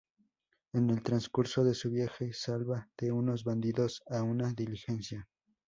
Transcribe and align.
En 0.73 0.89
el 0.89 1.03
transcurso 1.03 1.63
de 1.63 1.75
su 1.75 1.91
viaje 1.91 2.33
salva 2.33 2.89
de 2.97 3.11
unos 3.11 3.43
bandidos 3.43 4.01
a 4.09 4.23
una 4.23 4.51
diligencia. 4.51 5.29